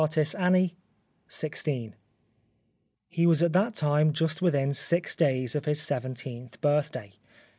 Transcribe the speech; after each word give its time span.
Physician 0.01 0.41
Dublin 0.41 0.71
i6 1.29 1.93
He 3.07 3.27
was 3.27 3.43
at 3.43 3.53
that 3.53 3.75
time 3.75 4.13
just 4.13 4.41
within 4.41 4.73
six 4.73 5.15
days 5.15 5.53
of 5.53 5.65
his 5.65 5.79
seventeenth 5.79 6.59
birthday. 6.59 7.13